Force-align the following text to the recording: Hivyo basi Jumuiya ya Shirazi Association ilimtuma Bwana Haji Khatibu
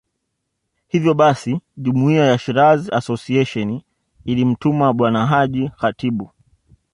Hivyo 0.87 1.13
basi 1.13 1.61
Jumuiya 1.77 2.25
ya 2.25 2.37
Shirazi 2.37 2.91
Association 2.91 3.81
ilimtuma 4.25 4.93
Bwana 4.93 5.27
Haji 5.27 5.69
Khatibu 5.69 6.29